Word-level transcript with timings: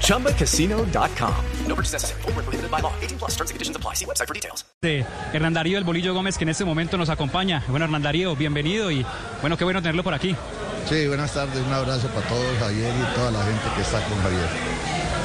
ChumbaCasino.com. 0.00 1.34
No 1.66 1.74
purchase 1.74 1.92
necessary. 1.94 2.22
Full 2.22 2.32
prohibited 2.32 2.70
by 2.70 2.80
law. 2.80 2.92
18 3.02 3.18
plus 3.18 3.32
terms 3.32 3.50
and 3.50 3.56
conditions 3.56 3.76
apply. 3.76 3.94
See 3.94 4.06
website 4.06 4.28
for 4.28 4.34
details. 4.34 4.64
de 4.82 5.04
Hernán 5.32 5.54
Darío 5.54 5.78
El 5.78 5.84
Bolillo 5.84 6.12
Gómez, 6.12 6.36
que 6.36 6.44
en 6.44 6.50
este 6.50 6.64
momento 6.64 6.98
nos 6.98 7.08
acompaña. 7.08 7.62
Bueno, 7.68 7.86
Hernán 7.86 8.02
Darío, 8.02 8.36
bienvenido 8.36 8.90
y 8.90 9.04
bueno, 9.40 9.56
qué 9.56 9.64
bueno 9.64 9.80
tenerlo 9.80 10.04
por 10.04 10.12
aquí. 10.12 10.36
Sí, 10.88 11.06
buenas 11.08 11.32
tardes, 11.32 11.56
un 11.66 11.72
abrazo 11.72 12.08
para 12.08 12.28
todos, 12.28 12.58
Javier 12.58 12.92
y 12.94 13.14
toda 13.14 13.30
la 13.30 13.42
gente 13.44 13.62
que 13.74 13.80
está 13.80 14.00
con 14.04 14.22
Javier. 14.22 14.46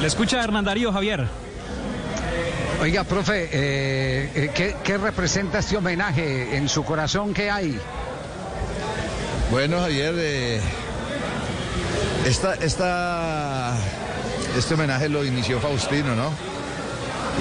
Le 0.00 0.06
escucha 0.06 0.42
Hernán 0.42 0.64
Darío, 0.64 0.90
Javier. 0.92 1.28
Oiga, 2.80 3.04
profe, 3.04 3.50
eh, 3.52 4.30
eh, 4.34 4.50
¿qué, 4.54 4.74
qué 4.82 4.96
representa 4.96 5.58
este 5.58 5.76
homenaje 5.76 6.56
en 6.56 6.66
su 6.66 6.82
corazón? 6.82 7.34
¿Qué 7.34 7.50
hay? 7.50 7.78
Bueno, 9.50 9.80
Javier, 9.80 10.14
eh, 10.16 10.60
esta, 12.24 12.54
esta, 12.54 13.76
este 14.56 14.74
homenaje 14.74 15.08
lo 15.08 15.24
inició 15.24 15.60
Faustino, 15.60 16.14
¿no? 16.14 16.30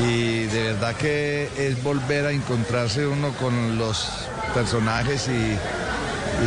Y 0.07 0.45
de 0.45 0.63
verdad 0.63 0.95
que 0.95 1.49
es 1.57 1.81
volver 1.83 2.25
a 2.25 2.31
encontrarse 2.31 3.07
uno 3.07 3.31
con 3.33 3.77
los 3.77 4.09
personajes 4.53 5.27
y, 5.27 5.57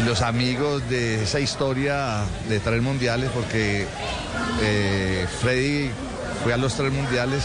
los 0.07 0.23
amigos 0.23 0.89
de 0.89 1.23
esa 1.23 1.39
historia 1.39 2.25
de 2.49 2.61
tres 2.61 2.81
mundiales, 2.81 3.29
porque 3.35 3.87
eh, 4.63 5.27
Freddy 5.43 5.91
fue 6.43 6.55
a 6.55 6.57
los 6.57 6.75
tres 6.75 6.91
mundiales 6.91 7.45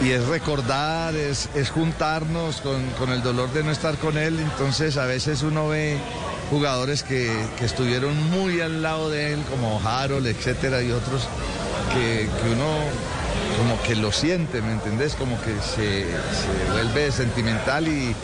y 0.00 0.10
es 0.10 0.24
recordar, 0.26 1.16
es, 1.16 1.48
juntarnos 1.70 2.60
con, 2.60 2.88
con 2.90 3.10
el 3.10 3.24
dolor 3.24 3.52
de 3.52 3.64
no 3.64 3.72
estar 3.72 3.96
con 3.96 4.18
él. 4.18 4.38
Entonces 4.38 4.96
a 4.98 5.06
veces 5.06 5.42
uno 5.42 5.68
ve 5.68 5.98
jugadores 6.48 7.02
que, 7.02 7.28
que 7.58 7.64
estuvieron 7.64 8.30
muy 8.30 8.60
al 8.60 8.80
lado 8.80 9.10
de 9.10 9.32
él, 9.32 9.40
como 9.50 9.80
Harold, 9.84 10.28
etcétera, 10.28 10.80
y 10.82 10.92
otros 10.92 11.28
que, 11.88 12.28
uno 12.52 12.66
como 13.56 13.80
que 13.82 13.96
lo 13.96 14.12
siente, 14.12 14.62
¿me 14.62 14.72
entendés? 14.72 15.14
Como 15.14 15.40
que 15.42 15.50
se, 15.60 16.04
se 16.06 16.72
vuelve 16.72 17.10
sentimental 17.10 17.88
y, 17.88 18.14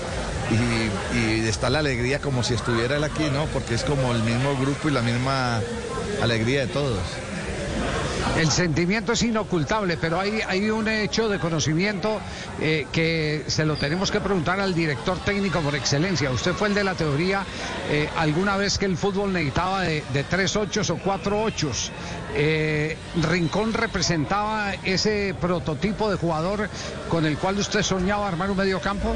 y, 0.50 1.18
y 1.18 1.48
está 1.48 1.70
la 1.70 1.80
alegría 1.80 2.20
como 2.20 2.42
si 2.42 2.54
estuviera 2.54 2.96
él 2.96 3.04
aquí, 3.04 3.24
¿no? 3.32 3.46
Porque 3.46 3.74
es 3.74 3.84
como 3.84 4.12
el 4.12 4.22
mismo 4.22 4.56
grupo 4.56 4.88
y 4.88 4.92
la 4.92 5.02
misma 5.02 5.60
alegría 6.22 6.60
de 6.60 6.66
todos. 6.68 7.00
El 8.36 8.50
sentimiento 8.50 9.12
es 9.12 9.22
inocultable, 9.22 9.96
pero 9.96 10.18
hay, 10.18 10.68
un 10.68 10.88
hecho 10.88 11.28
de 11.28 11.38
conocimiento 11.38 12.20
eh, 12.60 12.86
que 12.90 13.44
se 13.46 13.64
lo 13.64 13.76
tenemos 13.76 14.10
que 14.10 14.20
preguntar 14.20 14.58
al 14.58 14.74
director 14.74 15.18
técnico 15.24 15.60
por 15.60 15.76
excelencia. 15.76 16.30
Usted 16.30 16.52
fue 16.52 16.68
el 16.68 16.74
de 16.74 16.82
la 16.82 16.96
teoría 16.96 17.44
eh, 17.88 18.08
alguna 18.16 18.56
vez 18.56 18.76
que 18.76 18.86
el 18.86 18.96
fútbol 18.96 19.32
necesitaba 19.32 19.82
de, 19.82 20.02
de 20.12 20.24
tres 20.24 20.56
ochos 20.56 20.90
o 20.90 20.96
cuatro 20.96 21.42
ochos. 21.42 21.92
Eh, 22.34 22.96
Rincón 23.22 23.72
representaba 23.72 24.74
ese 24.82 25.36
prototipo 25.40 26.10
de 26.10 26.16
jugador 26.16 26.68
con 27.08 27.26
el 27.26 27.38
cual 27.38 27.58
usted 27.58 27.82
soñaba 27.82 28.26
armar 28.26 28.50
un 28.50 28.56
medio 28.56 28.80
campo. 28.80 29.14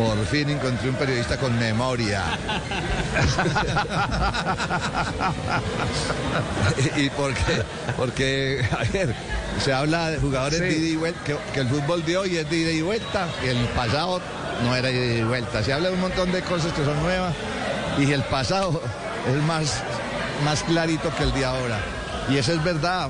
Por 0.00 0.24
fin 0.26 0.48
encontré 0.48 0.88
un 0.88 0.94
periodista 0.96 1.36
con 1.36 1.58
memoria. 1.58 2.22
¿Y 6.96 7.10
por 7.10 7.34
qué? 7.34 7.62
Porque, 7.96 8.64
a 8.72 8.84
ver, 8.92 9.14
se 9.62 9.72
habla 9.74 10.10
de 10.10 10.18
jugadores 10.18 10.58
Sí. 10.58 10.64
de 10.64 10.72
ida 10.78 10.88
y 10.88 10.96
vuelta, 10.96 11.20
que, 11.24 11.36
que 11.52 11.60
el 11.60 11.68
fútbol 11.68 12.02
de 12.04 12.16
hoy 12.16 12.36
es 12.38 12.48
de 12.48 12.56
ida 12.56 12.70
y 12.70 12.80
vuelta, 12.82 13.28
y 13.44 13.48
el 13.48 13.58
pasado 13.68 14.20
no 14.64 14.74
era 14.74 14.88
de 14.88 14.94
ida 14.94 15.14
y 15.20 15.24
vuelta. 15.24 15.62
Se 15.62 15.72
habla 15.72 15.88
de 15.88 15.94
un 15.94 16.00
montón 16.00 16.32
de 16.32 16.40
cosas 16.42 16.72
que 16.72 16.84
son 16.84 17.00
nuevas, 17.02 17.34
y 17.98 18.10
el 18.12 18.22
pasado 18.24 18.80
es 19.28 19.36
más, 19.44 19.82
más 20.44 20.62
clarito 20.62 21.14
que 21.16 21.24
el 21.24 21.32
de 21.34 21.44
ahora. 21.44 21.78
Y 22.30 22.38
eso 22.38 22.52
es 22.52 22.62
verdad. 22.64 23.08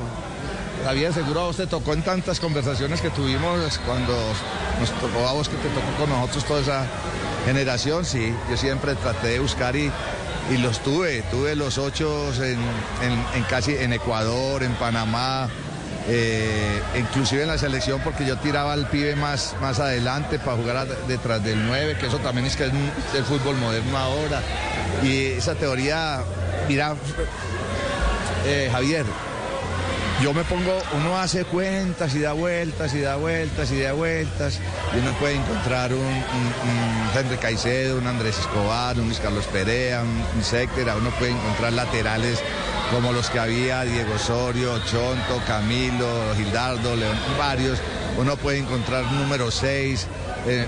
Javier, 0.85 1.13
seguro 1.13 1.41
a 1.41 1.45
vos 1.45 1.57
te 1.57 1.67
tocó 1.67 1.93
en 1.93 2.03
tantas 2.03 2.41
conversaciones 2.41 3.01
que 3.01 3.11
tuvimos 3.11 3.79
cuando 3.87 4.15
nos 4.81 4.91
tocó 5.01 5.29
a 5.29 5.33
vos 5.33 5.49
que 5.49 5.57
te 5.57 5.69
tocó 5.69 5.93
con 5.99 6.11
nosotros 6.11 6.45
toda 6.45 6.61
esa 6.61 6.85
generación, 7.45 8.05
sí. 8.05 8.33
Yo 8.51 8.57
siempre 8.57 8.95
traté 8.95 9.29
de 9.29 9.39
buscar 9.41 9.77
y, 9.77 9.91
y 10.51 10.57
los 10.59 10.81
tuve. 10.81 11.23
Tuve 11.31 11.55
los 11.55 11.77
ocho 11.79 12.33
en, 12.43 12.59
en- 13.35 13.43
casi 13.45 13.77
en 13.77 13.93
Ecuador, 13.93 14.63
en 14.63 14.73
Panamá, 14.75 15.49
eh, 16.09 16.81
inclusive 16.99 17.43
en 17.43 17.49
la 17.49 17.59
selección 17.59 18.01
porque 18.03 18.25
yo 18.25 18.37
tiraba 18.39 18.73
al 18.73 18.89
pibe 18.89 19.15
más, 19.17 19.55
más 19.61 19.79
adelante 19.81 20.39
para 20.39 20.57
jugar 20.57 20.87
detrás 21.07 21.45
del 21.45 21.67
9, 21.67 21.99
que 22.01 22.07
eso 22.07 22.19
también 22.19 22.47
es 22.47 22.57
que 22.57 22.65
es 22.65 22.73
el 23.15 23.25
fútbol 23.25 23.57
moderno 23.57 23.99
ahora. 23.99 24.41
Y 25.03 25.27
esa 25.27 25.55
teoría, 25.55 26.23
mira, 26.69 26.95
eh, 28.47 28.69
Javier, 28.73 29.05
yo 30.23 30.35
me 30.35 30.45
pongo, 30.45 30.79
uno 30.99 31.19
hace 31.19 31.45
cuentas 31.45 32.15
y 32.15 32.21
da 32.21 32.33
vueltas 32.35 32.93
y 32.95 33.01
da 33.01 33.17
vueltas 33.17 33.71
y 33.73 33.81
da 33.81 33.93
vueltas 33.95 34.59
y 34.95 34.99
uno 34.99 35.13
puede 35.19 35.37
encontrar 35.37 35.95
un, 35.95 36.01
un- 36.01 37.01
Henry 37.19 37.39
Caicedo, 37.39 37.97
un 37.99 38.07
Andrés 38.07 38.39
Escobar, 38.39 38.99
un 38.99 39.07
Luis 39.07 39.19
Carlos 39.19 39.47
Perea, 39.47 40.03
un, 40.03 40.45
Séctera, 40.45 40.95
uno 40.97 41.11
puede 41.19 41.33
encontrar 41.33 41.73
laterales 41.73 42.39
como 42.93 43.13
los 43.13 43.31
que 43.31 43.39
había, 43.39 43.83
Diego 43.83 44.15
Osorio, 44.15 44.79
Chonto, 44.85 45.41
Camilo, 45.47 46.35
Gildardo, 46.37 46.97
León, 46.97 47.17
varios, 47.39 47.79
uno 48.19 48.37
puede 48.37 48.59
encontrar 48.59 49.05
número 49.13 49.51
6, 49.51 50.07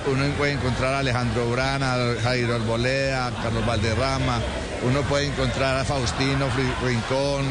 uno 0.07 0.25
puede 0.39 0.53
encontrar 0.53 0.95
a 0.95 0.99
Alejandro 1.01 1.51
Brana, 1.51 1.97
Jairo 2.23 2.55
Arboleda, 2.55 3.33
Carlos 3.43 3.67
Valderrama, 3.67 4.41
uno 4.85 5.03
puede 5.03 5.27
encontrar 5.27 5.77
a 5.79 5.85
Faustino 5.85 6.47
Rincón, 6.85 7.45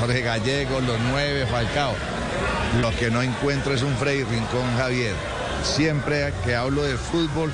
Jorge 0.00 0.22
Gallego, 0.22 0.80
los 0.80 0.98
nueve, 1.10 1.46
Falcao. 1.46 1.94
Lo 2.80 2.90
que 2.96 3.10
no 3.10 3.22
encuentro 3.22 3.74
es 3.74 3.82
un 3.82 3.96
Freddy 3.96 4.24
Rincón 4.24 4.76
Javier. 4.76 5.14
Siempre 5.62 6.32
que 6.44 6.54
hablo 6.54 6.82
de 6.82 6.96
fútbol, 6.96 7.52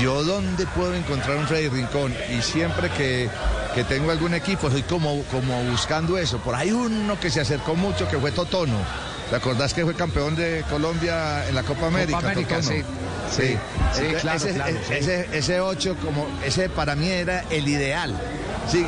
yo 0.00 0.22
dónde 0.22 0.66
puedo 0.66 0.94
encontrar 0.94 1.36
un 1.38 1.46
Freddy 1.46 1.68
Rincón 1.68 2.14
y 2.36 2.42
siempre 2.42 2.90
que, 2.90 3.28
que 3.74 3.84
tengo 3.84 4.10
algún 4.10 4.34
equipo 4.34 4.70
soy 4.70 4.82
como, 4.82 5.22
como 5.24 5.62
buscando 5.64 6.18
eso. 6.18 6.38
Por 6.38 6.54
ahí 6.54 6.70
uno 6.70 7.18
que 7.18 7.30
se 7.30 7.40
acercó 7.40 7.74
mucho 7.74 8.06
que 8.08 8.18
fue 8.18 8.30
Totono. 8.32 8.76
¿Te 9.30 9.36
acordás 9.36 9.72
que 9.72 9.84
fue 9.84 9.94
campeón 9.94 10.34
de 10.36 10.64
Colombia 10.68 11.46
en 11.48 11.54
la 11.54 11.62
Copa 11.62 11.86
América? 11.86 12.18
América, 12.18 12.56
Totono? 12.56 12.70
sí. 12.76 12.84
Sí, 13.30 13.56
Sí, 13.94 14.02
claro, 14.20 14.38
ese, 14.38 14.54
claro, 14.54 14.76
sí. 14.88 14.94
ese- 14.94 15.28
ese 15.32 15.60
8 15.60 15.96
como 16.04 16.26
ese 16.44 16.68
para 16.68 16.96
mí 16.96 17.08
era 17.08 17.44
el 17.50 17.68
ideal. 17.68 18.12
Sí, 18.70 18.86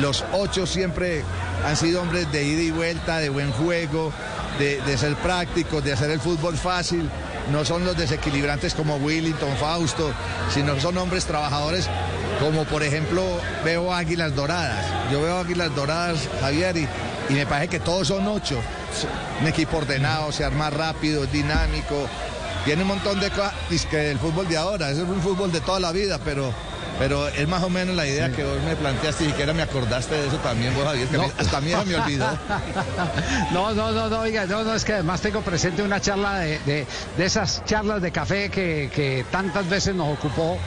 los 0.00 0.24
ocho 0.32 0.66
siempre 0.66 1.22
han 1.64 1.76
sido 1.76 2.02
hombres 2.02 2.30
de 2.30 2.44
ida 2.44 2.62
y 2.62 2.70
vuelta, 2.70 3.18
de 3.18 3.30
buen 3.30 3.50
juego, 3.52 4.12
de, 4.58 4.98
ser 4.98 5.14
prácticos, 5.16 5.82
de 5.82 5.92
hacer 5.92 6.10
el 6.10 6.20
fútbol 6.20 6.56
fácil. 6.56 7.08
No 7.50 7.64
son 7.64 7.84
los 7.84 7.96
desequilibrantes 7.96 8.74
como 8.74 8.96
Willington, 8.96 9.56
Fausto, 9.56 10.12
sino 10.52 10.78
son 10.80 10.98
hombres 10.98 11.24
trabajadores 11.24 11.88
como 12.40 12.64
por 12.64 12.82
ejemplo 12.82 13.22
veo 13.64 13.94
Águilas 13.94 14.34
Doradas. 14.34 14.84
Yo 15.10 15.22
veo 15.22 15.38
Águilas 15.38 15.74
Doradas, 15.74 16.28
Javier, 16.40 16.76
y, 16.76 16.88
me 17.30 17.46
parece 17.46 17.68
que 17.68 17.80
todos 17.80 18.08
son 18.08 18.26
ocho. 18.28 18.60
Un 19.40 19.46
equipo 19.46 19.78
ordenado, 19.78 20.32
se 20.32 20.44
arma 20.44 20.68
rápido, 20.70 21.26
dinámico, 21.26 22.08
tiene 22.64 22.82
un 22.82 22.88
montón 22.88 23.20
de 23.20 23.30
cosas 23.30 23.54
es 23.70 23.86
que 23.86 24.10
el 24.10 24.18
fútbol 24.18 24.48
de 24.48 24.56
ahora, 24.56 24.90
es 24.90 24.98
un 24.98 25.20
fútbol 25.20 25.52
de 25.52 25.60
toda 25.60 25.80
la 25.80 25.92
vida, 25.92 26.18
pero, 26.24 26.52
pero 26.98 27.28
es 27.28 27.48
más 27.48 27.62
o 27.62 27.70
menos 27.70 27.94
la 27.96 28.06
idea 28.06 28.30
que 28.30 28.44
vos 28.44 28.62
me 28.66 28.76
planteaste 28.76 29.24
y 29.24 29.26
siquiera 29.28 29.52
me 29.52 29.62
acordaste 29.62 30.14
de 30.14 30.28
eso 30.28 30.36
también, 30.38 30.74
vos 30.74 30.84
Javier, 30.84 31.08
que 31.08 31.16
No. 31.16 31.24
hasta 31.38 31.56
a 31.56 31.60
mí 31.60 31.72
me 31.86 31.96
olvidó. 31.96 32.26
No, 33.52 33.72
no, 33.74 33.92
no, 33.92 34.08
no, 34.08 34.20
oiga, 34.20 34.46
no, 34.46 34.62
no, 34.64 34.74
es 34.74 34.84
que 34.84 34.94
además 34.94 35.20
tengo 35.20 35.40
presente 35.42 35.82
una 35.82 36.00
charla 36.00 36.38
de, 36.40 36.58
de, 36.60 36.86
de 37.16 37.24
esas 37.24 37.64
charlas 37.64 38.00
de 38.02 38.10
café 38.12 38.50
que, 38.50 38.90
que 38.94 39.24
tantas 39.30 39.68
veces 39.68 39.94
nos 39.94 40.08
ocupó 40.12 40.58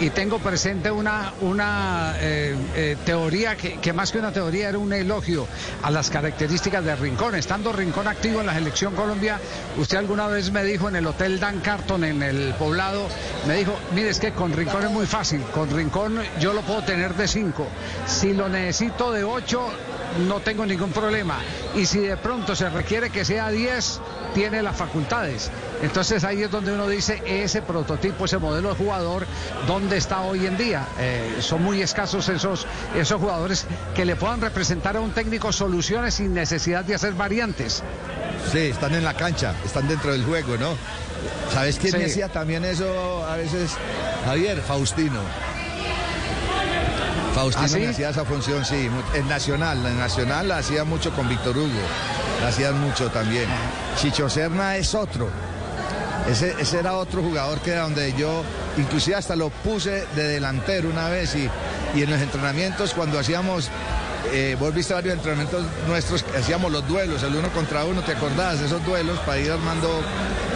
y 0.00 0.10
tengo 0.10 0.38
presente 0.38 0.90
una, 0.90 1.32
una 1.40 2.14
eh, 2.18 2.56
eh, 2.74 2.96
teoría 3.04 3.56
que, 3.56 3.78
que 3.78 3.92
más 3.92 4.10
que 4.10 4.18
una 4.18 4.32
teoría 4.32 4.68
era 4.68 4.78
un 4.78 4.92
elogio 4.92 5.46
a 5.82 5.90
las 5.90 6.10
características 6.10 6.84
de 6.84 6.96
Rincón. 6.96 7.34
Estando 7.34 7.72
Rincón 7.72 8.08
activo 8.08 8.40
en 8.40 8.46
la 8.46 8.54
selección 8.54 8.94
Colombia, 8.94 9.40
usted 9.76 9.98
alguna 9.98 10.26
vez 10.26 10.50
me 10.50 10.64
dijo 10.64 10.88
en 10.88 10.96
el 10.96 11.06
Hotel 11.06 11.38
Dan 11.38 11.60
Carton 11.60 12.04
en 12.04 12.22
el 12.22 12.54
poblado, 12.54 13.08
me 13.46 13.56
dijo, 13.56 13.78
mire, 13.94 14.10
es 14.10 14.18
que 14.18 14.32
con 14.32 14.52
Rincón 14.52 14.84
es 14.84 14.90
muy 14.90 15.06
fácil, 15.06 15.42
con 15.54 15.70
Rincón 15.70 16.20
yo 16.40 16.52
lo 16.52 16.62
puedo 16.62 16.82
tener 16.82 17.14
de 17.14 17.28
5, 17.28 17.66
si 18.06 18.32
lo 18.32 18.48
necesito 18.48 19.12
de 19.12 19.24
8 19.24 19.70
no 20.26 20.40
tengo 20.40 20.66
ningún 20.66 20.92
problema. 20.92 21.38
Y 21.74 21.86
si 21.86 22.00
de 22.00 22.16
pronto 22.16 22.54
se 22.54 22.68
requiere 22.68 23.10
que 23.10 23.24
sea 23.24 23.50
10, 23.50 24.00
tiene 24.34 24.62
las 24.62 24.76
facultades. 24.76 25.50
Entonces 25.82 26.24
ahí 26.24 26.42
es 26.42 26.50
donde 26.50 26.72
uno 26.72 26.88
dice 26.88 27.22
ese 27.26 27.62
prototipo, 27.62 28.24
ese 28.24 28.38
modelo 28.38 28.70
de 28.70 28.74
jugador, 28.76 29.26
¿dónde 29.66 29.96
está 29.96 30.20
hoy 30.22 30.46
en 30.46 30.56
día? 30.56 30.86
Eh, 30.98 31.38
son 31.40 31.62
muy 31.62 31.82
escasos 31.82 32.28
esos, 32.28 32.66
esos 32.96 33.20
jugadores 33.20 33.66
que 33.94 34.04
le 34.04 34.16
puedan 34.16 34.40
representar 34.40 34.96
a 34.96 35.00
un 35.00 35.12
técnico 35.12 35.52
soluciones 35.52 36.14
sin 36.14 36.34
necesidad 36.34 36.84
de 36.84 36.94
hacer 36.94 37.14
variantes. 37.14 37.82
Sí, 38.50 38.58
están 38.58 38.94
en 38.94 39.04
la 39.04 39.14
cancha, 39.14 39.54
están 39.64 39.86
dentro 39.88 40.12
del 40.12 40.24
juego, 40.24 40.56
¿no? 40.56 40.76
¿Sabes 41.52 41.78
quién 41.78 41.92
Sí. 41.92 41.98
decía 41.98 42.28
también 42.28 42.64
eso 42.64 43.24
a 43.26 43.36
veces? 43.36 43.72
Javier, 44.24 44.60
Faustino. 44.60 45.20
Faustino 47.34 47.64
¿Ah, 47.64 47.68
sí? 47.68 47.84
hacía 47.84 48.10
esa 48.10 48.24
función, 48.24 48.64
sí. 48.64 48.90
En 49.14 49.28
Nacional, 49.28 49.84
en 49.86 49.98
Nacional 49.98 50.48
la 50.48 50.58
hacía 50.58 50.84
mucho 50.84 51.12
con 51.12 51.28
Víctor 51.28 51.56
Hugo. 51.56 51.80
La 52.42 52.48
hacían 52.48 52.78
mucho 52.80 53.08
también. 53.10 53.46
Chicho 53.96 54.28
Serna 54.28 54.76
es 54.76 54.94
otro. 54.94 55.28
Ese, 56.28 56.54
ese 56.60 56.78
era 56.78 56.94
otro 56.94 57.20
jugador 57.22 57.58
que 57.60 57.72
era 57.72 57.82
donde 57.82 58.12
yo, 58.14 58.42
inclusive 58.76 59.16
hasta 59.16 59.34
lo 59.34 59.50
puse 59.50 60.06
de 60.14 60.28
delantero 60.28 60.88
una 60.88 61.08
vez 61.08 61.34
y, 61.34 61.48
y 61.98 62.02
en 62.02 62.10
los 62.10 62.20
entrenamientos 62.20 62.94
cuando 62.94 63.18
hacíamos, 63.18 63.68
eh, 64.32 64.56
vos 64.58 64.72
viste 64.72 64.94
varios 64.94 65.14
entrenamientos 65.14 65.64
nuestros, 65.88 66.24
hacíamos 66.38 66.70
los 66.70 66.86
duelos, 66.86 67.24
el 67.24 67.34
uno 67.34 67.48
contra 67.48 67.84
uno, 67.84 68.02
¿te 68.02 68.12
acordás? 68.12 68.60
Esos 68.60 68.84
duelos 68.86 69.18
para 69.26 69.38
ir 69.40 69.50
armando 69.50 69.88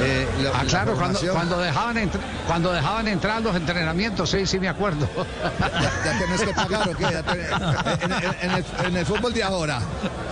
eh, 0.02 0.26
la, 0.40 0.50
Ah, 0.50 0.62
la 0.62 0.68
claro, 0.70 0.94
cuando, 0.94 1.18
formación. 1.18 1.34
cuando, 1.34 1.58
dejaban 1.58 1.96
entr- 1.96 2.20
cuando 2.46 2.72
dejaban 2.72 3.08
entrar 3.08 3.42
los 3.42 3.56
entrenamientos, 3.56 4.30
sí, 4.30 4.46
sí 4.46 4.60
me 4.60 4.68
acuerdo. 4.68 5.08
Ya 6.04 6.18
tenés 6.20 6.42
que 6.42 6.54
pagar 6.54 6.88
o 6.88 6.96
qué? 6.96 7.04
En, 7.06 8.12
en- 8.12 8.36
en 8.42 8.50
el, 8.52 8.64
en 8.86 8.96
el 8.98 9.04
fútbol 9.04 9.32
de 9.32 9.42
ahora. 9.42 9.80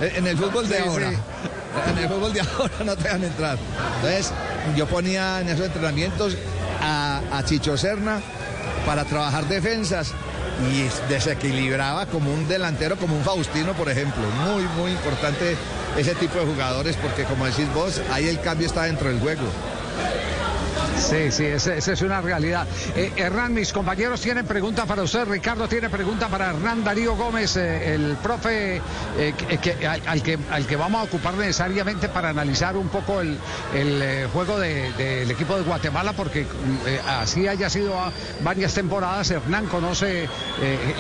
En 0.01 0.27
el 0.29 0.39
fútbol 0.39 0.69
de 0.69 0.77
Sí, 0.77 0.83
ahora. 0.89 1.11
sí. 1.11 1.17
En 1.91 1.99
el 1.99 2.09
fútbol 2.09 2.33
de 2.33 2.41
ahora 2.41 2.75
no 2.85 2.97
te 2.97 3.05
dejan 3.05 3.25
entrar. 3.25 3.59
Entonces, 3.97 4.33
yo 4.77 4.87
ponía 4.87 5.41
en 5.41 5.49
esos 5.49 5.67
entrenamientos 5.67 6.37
a, 6.81 7.21
a 7.33 7.45
Chicho 7.45 7.77
Serna 7.77 8.21
para 8.87 9.05
trabajar 9.05 9.47
defensas 9.47 10.13
y 10.71 10.89
desequilibraba 11.09 12.07
como 12.07 12.33
un 12.33 12.47
delantero, 12.49 12.97
como 12.97 13.17
un 13.17 13.25
Faustino, 13.25 13.73
por 13.73 13.89
ejemplo. 13.89 14.23
Muy, 14.47 14.63
muy 14.77 14.93
importante 14.93 15.57
ese 15.97 16.15
tipo 16.15 16.39
de 16.39 16.47
jugadores 16.47 16.97
porque, 16.97 17.25
como 17.25 17.47
decís 17.47 17.73
vos, 17.75 18.01
ahí 18.13 18.29
el 18.29 18.41
cambio 18.41 18.67
está 18.67 18.85
dentro 18.85 19.09
del 19.09 19.21
juego. 19.21 19.43
Sí, 20.99 21.31
sí, 21.31 21.45
esa 21.45 21.75
esa 21.75 21.93
es 21.93 22.03
una 22.03 22.21
realidad. 22.21 22.67
Eh, 22.97 23.13
Hernán, 23.17 23.53
mis 23.53 23.73
compañeros 23.73 24.21
tienen 24.21 24.47
pregunta 24.47 24.87
para 24.87 25.03
usted. 25.03 25.27
Ricardo 25.27 25.69
tiene 25.69 25.91
pregunta 25.91 26.29
para 26.29 26.51
Hernán 26.51 26.83
Darío 26.85 27.15
Gómez, 27.17 27.57
eh, 27.57 27.95
el 27.95 28.17
profe 28.23 28.81
eh, 29.19 29.35
que- 29.61 29.87
al, 29.87 30.01
al 30.07 30.23
que, 30.23 30.39
al 30.51 30.67
que 30.67 30.77
vamos 30.77 31.01
a 31.01 31.05
ocupar 31.05 31.35
necesariamente 31.35 32.09
para 32.09 32.31
analizar 32.31 32.77
un 32.77 32.89
poco 32.89 33.21
el, 33.21 33.39
el, 33.75 34.27
juego 34.33 34.59
de- 34.59 34.93
del 34.93 35.31
equipo 35.31 35.57
de 35.57 35.63
Guatemala, 35.63 36.13
porque 36.15 36.47
así 37.09 37.47
haya 37.49 37.69
sido 37.69 37.95
varias 38.43 38.73
temporadas. 38.75 39.31
Hernán 39.31 39.67
conoce 39.67 40.29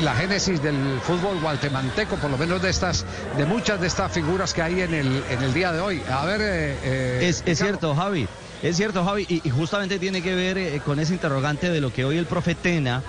la 0.02 0.14
génesis 0.14 0.62
del 0.62 1.00
fútbol 1.02 1.40
guatemalteco, 1.40 2.16
por 2.16 2.30
lo 2.30 2.36
menos 2.38 2.60
de 2.60 2.70
estas, 2.70 3.04
de 3.36 3.46
muchas 3.46 3.80
de 3.80 3.86
estas 3.86 4.12
figuras 4.12 4.52
que 4.54 4.62
hay 4.62 4.82
en 4.82 4.92
el, 4.94 5.24
en 5.30 5.42
el 5.42 5.54
día 5.54 5.72
de 5.72 5.80
hoy. 5.80 6.02
A 6.10 6.24
ver, 6.26 6.40
Es, 6.42 7.42
cierto, 7.58 7.94
Javi. 7.94 8.28
Es 8.64 8.76
cierto, 8.78 9.04
Javi, 9.04 9.26
y, 9.28 9.50
justamente 9.50 9.98
tiene 9.98 10.22
que 10.22 10.34
ver 10.34 10.56
eh, 10.56 10.80
con 10.82 10.98
ese 10.98 11.12
interrogante 11.12 11.68
de 11.68 11.82
lo 11.82 11.92
que 11.92 12.06
hoy 12.06 12.16
el 12.16 12.24
profe 12.24 12.54
Tena 12.54 13.02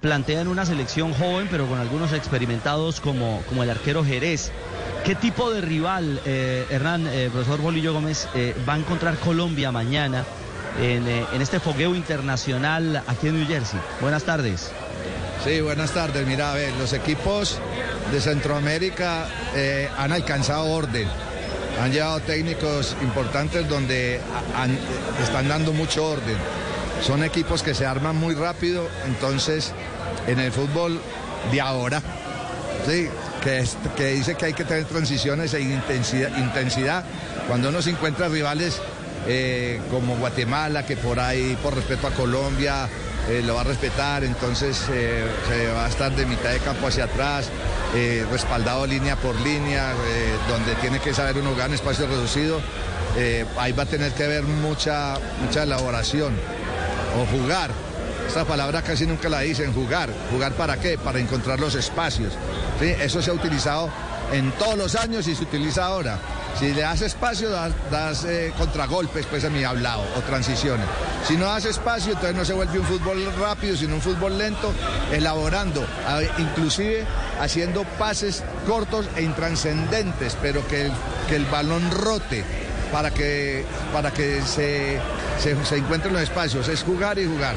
plantea 0.00 0.40
en 0.40 0.48
una 0.48 0.64
selección 0.64 1.12
joven, 1.12 1.46
pero 1.50 1.66
con 1.66 1.78
algunos 1.78 2.14
experimentados 2.14 3.00
como, 3.00 3.42
como 3.48 3.62
el 3.62 3.68
arquero 3.68 4.02
Jerez. 4.02 4.50
¿Qué 5.04 5.14
tipo 5.14 5.50
de 5.50 5.60
rival, 5.60 6.22
eh, 6.24 6.64
Hernán, 6.70 7.06
eh, 7.06 7.28
profesor 7.30 7.60
Bolillo 7.60 7.92
Gómez, 7.92 8.26
eh, 8.34 8.54
va 8.66 8.74
a 8.74 8.78
encontrar 8.78 9.18
Colombia 9.18 9.70
mañana 9.70 10.24
en, 10.80 11.06
en 11.06 11.42
este 11.42 11.60
fogueo 11.60 11.94
internacional 11.94 13.02
aquí 13.06 13.28
en 13.28 13.36
New 13.38 13.46
Jersey? 13.46 13.78
Buenas 14.00 14.24
tardes. 14.24 14.70
Sí, 15.44 15.60
buenas 15.60 15.90
tardes. 15.90 16.26
Mira, 16.26 16.52
a 16.52 16.54
ver, 16.54 16.72
los 16.78 16.94
equipos 16.94 17.58
de 18.10 18.20
Centroamérica 18.22 19.26
han 19.98 20.12
alcanzado 20.12 20.64
orden. 20.64 21.06
Han 21.80 21.92
llevado 21.92 22.20
técnicos 22.20 22.96
importantes 23.02 23.68
donde 23.68 24.20
están 25.22 25.48
dando 25.48 25.72
mucho 25.72 26.06
orden. 26.06 26.36
Son 27.02 27.22
equipos 27.24 27.62
que 27.62 27.74
se 27.74 27.84
arman 27.84 28.16
muy 28.16 28.34
rápido, 28.34 28.88
entonces 29.06 29.72
en 30.26 30.38
el 30.38 30.52
fútbol 30.52 31.00
de 31.52 31.60
ahora, 31.60 32.00
sí, 32.86 33.08
que 33.42 34.12
dice 34.12 34.34
que 34.36 34.46
hay 34.46 34.54
que 34.54 34.64
tener 34.64 34.84
transiciones 34.84 35.52
e 35.54 35.60
intensidad, 35.60 36.36
intensidad. 36.38 37.04
Cuando 37.46 37.68
uno 37.68 37.82
se 37.82 37.90
encuentra 37.90 38.28
rivales 38.28 38.80
eh, 39.26 39.80
como 39.90 40.16
Guatemala, 40.16 40.86
que 40.86 40.96
por 40.96 41.20
ahí, 41.20 41.58
por 41.62 41.74
respeto 41.74 42.06
a 42.06 42.10
Colombia, 42.10 42.88
eh, 43.28 43.42
lo 43.42 43.54
va 43.54 43.62
a 43.62 43.64
respetar, 43.64 44.22
entonces 44.22 44.84
eh, 44.92 45.24
se 45.48 45.66
va 45.68 45.86
a 45.86 45.88
estar 45.88 46.14
de 46.14 46.26
mitad 46.26 46.50
de 46.50 46.58
campo 46.58 46.88
hacia 46.88 47.04
atrás, 47.04 47.48
eh, 47.94 48.26
respaldado 48.30 48.86
línea 48.86 49.16
por 49.16 49.34
línea, 49.40 49.94
donde 50.48 50.74
tiene 50.76 51.00
que 51.00 51.14
saber 51.14 51.38
uno 51.38 51.50
en 51.62 51.72
espacio 51.72 52.06
reducido. 52.06 52.60
ahí 53.58 53.72
va 53.72 53.84
a 53.84 53.86
tener 53.86 54.12
que 54.12 54.24
haber 54.24 54.42
mucha, 54.42 55.14
mucha 55.40 55.62
elaboración 55.62 56.34
o 57.18 57.26
jugar. 57.26 57.70
Esta 58.26 58.44
palabra 58.44 58.82
casi 58.82 59.06
nunca 59.06 59.28
la 59.28 59.40
dicen, 59.40 59.72
jugar. 59.72 60.10
¿Jugar 60.30 60.52
para 60.52 60.76
qué? 60.78 60.98
Para 60.98 61.18
encontrar 61.18 61.60
los 61.60 61.74
espacios. 61.74 62.32
¿sí? 62.80 62.86
Eso 63.00 63.22
se 63.22 63.30
ha 63.30 63.34
utilizado 63.34 63.90
en 64.32 64.50
todos 64.52 64.76
los 64.76 64.94
años 64.96 65.26
y 65.28 65.34
se 65.34 65.44
utiliza 65.44 65.86
ahora. 65.86 66.18
Si 66.58 66.72
le 66.72 66.82
das 66.82 67.02
espacio, 67.02 67.50
das, 67.50 68.24
eh, 68.24 68.52
contragolpes, 68.56 69.26
pues 69.26 69.44
a 69.44 69.50
mi 69.50 69.64
hablado, 69.64 70.04
o 70.16 70.20
transiciones. 70.20 70.86
Si 71.26 71.36
no 71.36 71.46
das 71.46 71.64
espacio, 71.64 72.12
entonces 72.12 72.36
no 72.36 72.44
se 72.44 72.52
vuelve 72.52 72.78
un 72.78 72.86
fútbol 72.86 73.32
rápido, 73.40 73.76
sino 73.76 73.96
un 73.96 74.00
fútbol 74.00 74.38
lento, 74.38 74.72
elaborando, 75.12 75.84
inclusive 76.38 77.04
haciendo 77.40 77.84
pases 77.98 78.44
cortos 78.66 79.08
e 79.16 79.22
intranscendentes, 79.22 80.36
pero 80.40 80.66
que 80.68 80.86
el, 80.86 80.92
que 81.28 81.36
el 81.36 81.44
balón 81.46 81.90
rote 81.90 82.44
para 82.92 83.10
que, 83.10 83.64
para 83.92 84.12
que 84.12 84.40
se, 84.42 85.00
se 85.40 85.76
encuentren 85.76 86.12
los 86.12 86.22
espacios. 86.22 86.68
Es 86.68 86.84
jugar 86.84 87.18
y 87.18 87.26
jugar. 87.26 87.56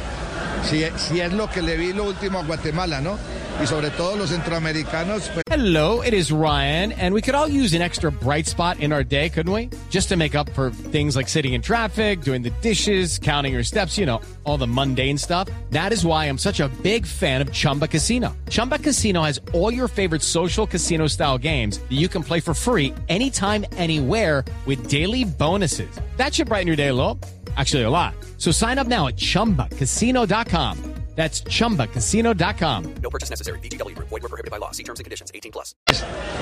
Si, 0.63 0.83
si 0.97 1.21
es 1.21 1.33
lo 1.33 1.49
que 1.49 1.61
le 1.61 1.77
vi 1.77 1.93
lo 1.93 2.03
último 2.03 2.39
a 2.39 2.43
Guatemala, 2.43 2.99
¿no? 2.99 3.17
Y 3.61 3.65
sobre 3.65 3.89
todo 3.89 4.15
los 4.15 4.29
centroamericanos, 4.29 5.29
pues, 5.33 5.43
Hello, 5.49 6.01
it 6.01 6.13
is 6.13 6.31
Ryan, 6.31 6.91
and 6.91 7.11
we 7.13 7.21
could 7.21 7.33
all 7.33 7.47
use 7.47 7.73
an 7.73 7.81
extra 7.81 8.11
bright 8.11 8.45
spot 8.45 8.79
in 8.79 8.93
our 8.93 9.03
day, 9.03 9.29
couldn't 9.29 9.51
we? 9.51 9.69
Just 9.89 10.09
to 10.09 10.15
make 10.15 10.35
up 10.35 10.47
for 10.51 10.69
things 10.69 11.15
like 11.15 11.27
sitting 11.27 11.53
in 11.53 11.61
traffic, 11.63 12.21
doing 12.21 12.43
the 12.43 12.51
dishes, 12.61 13.17
counting 13.17 13.53
your 13.53 13.63
steps, 13.63 13.97
you 13.97 14.05
know, 14.05 14.21
all 14.43 14.57
the 14.57 14.67
mundane 14.67 15.17
stuff. 15.17 15.49
That 15.71 15.91
is 15.91 16.05
why 16.05 16.25
I'm 16.25 16.37
such 16.37 16.59
a 16.59 16.67
big 16.83 17.07
fan 17.07 17.41
of 17.41 17.51
Chumba 17.51 17.87
Casino. 17.87 18.35
Chumba 18.49 18.77
Casino 18.77 19.23
has 19.23 19.41
all 19.53 19.73
your 19.73 19.87
favorite 19.87 20.21
social 20.21 20.67
casino 20.67 21.07
style 21.07 21.39
games 21.39 21.79
that 21.79 21.97
you 21.97 22.07
can 22.07 22.21
play 22.21 22.39
for 22.39 22.53
free 22.53 22.93
anytime, 23.09 23.65
anywhere 23.77 24.45
with 24.67 24.87
daily 24.87 25.23
bonuses. 25.23 25.89
That 26.17 26.35
should 26.35 26.49
brighten 26.49 26.67
your 26.67 26.75
day 26.75 26.89
a 26.89 26.93
little. 26.93 27.19
Actually, 27.57 27.83
a 27.83 27.89
lot. 27.89 28.13
So 28.37 28.51
sign 28.51 28.77
up 28.77 28.87
now 28.87 29.07
at 29.07 29.17
chumbacasino.com. 29.17 30.77
That's 31.17 31.41
chumbacasino.com. 31.41 32.93
No 33.01 33.09
purchase 33.09 33.31
necessary. 33.31 33.57
VGW 33.59 33.95
Group. 33.95 34.09
Void 34.09 34.21
were 34.21 34.29
prohibited 34.29 34.51
by 34.51 34.59
law. 34.59 34.69
See 34.69 34.83
terms 34.83 34.99
and 34.99 35.05
conditions. 35.05 35.31
18 35.33 35.51
plus. 35.51 35.73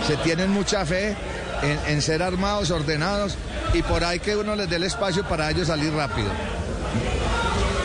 se 0.05 0.17
tienen 0.17 0.50
mucha 0.51 0.86
fe 0.86 1.15
en, 1.63 1.79
en 1.88 2.01
ser 2.01 2.22
armados, 2.22 2.72
ordenados, 2.72 3.38
y 3.74 3.81
por 3.81 4.03
ahí 4.03 4.19
que 4.19 4.36
uno 4.36 4.55
les 4.55 4.69
dé 4.69 4.75
el 4.75 4.84
espacio 4.84 5.24
para 5.24 5.50
ellos 5.50 5.67
salir 5.67 5.93
rápido. 5.93 6.27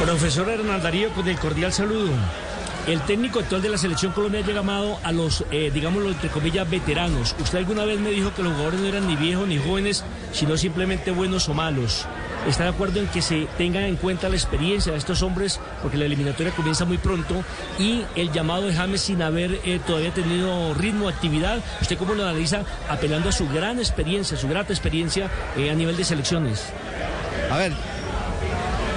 Profesor 0.04 0.48
Hernán 0.48 0.82
Darío, 0.82 1.10
con 1.14 1.28
el 1.28 1.38
cordial 1.38 1.72
saludo. 1.72 2.10
El 2.86 3.00
técnico 3.02 3.38
actual 3.38 3.62
de 3.62 3.68
la 3.68 3.78
selección 3.78 4.10
Colombia 4.12 4.42
ha 4.44 4.50
llamado 4.50 4.98
a 5.04 5.12
los, 5.12 5.44
eh, 5.52 5.70
digámoslo, 5.72 6.08
entre 6.08 6.28
comillas, 6.28 6.68
veteranos. 6.68 7.36
Usted 7.38 7.58
alguna 7.58 7.84
vez 7.84 8.00
me 8.00 8.10
dijo 8.10 8.34
que 8.34 8.42
los 8.42 8.52
jugadores 8.52 8.80
no 8.80 8.86
eran 8.86 9.06
ni 9.06 9.14
viejos 9.14 9.46
ni 9.46 9.58
jóvenes, 9.58 10.02
sino 10.32 10.56
simplemente 10.56 11.12
buenos 11.12 11.48
o 11.48 11.54
malos. 11.54 12.06
¿Está 12.46 12.64
de 12.64 12.70
acuerdo 12.70 13.00
en 13.00 13.06
que 13.08 13.20
se 13.20 13.46
tenga 13.58 13.86
en 13.86 13.96
cuenta 13.96 14.28
la 14.28 14.34
experiencia 14.34 14.92
de 14.92 14.98
estos 14.98 15.22
hombres, 15.22 15.60
porque 15.82 15.98
la 15.98 16.06
eliminatoria 16.06 16.52
comienza 16.52 16.84
muy 16.84 16.98
pronto, 16.98 17.44
y 17.78 18.02
el 18.16 18.32
llamado 18.32 18.66
de 18.66 18.74
James 18.74 19.00
sin 19.02 19.20
haber 19.22 19.60
eh, 19.64 19.78
todavía 19.86 20.12
tenido 20.12 20.72
ritmo, 20.74 21.08
actividad? 21.08 21.58
¿Usted 21.80 21.98
cómo 21.98 22.14
lo 22.14 22.22
analiza 22.22 22.62
apelando 22.88 23.28
a 23.28 23.32
su 23.32 23.48
gran 23.48 23.78
experiencia, 23.78 24.38
su 24.38 24.48
grata 24.48 24.72
experiencia 24.72 25.30
eh, 25.56 25.70
a 25.70 25.74
nivel 25.74 25.96
de 25.96 26.04
selecciones? 26.04 26.64
A 27.50 27.58
ver, 27.58 27.72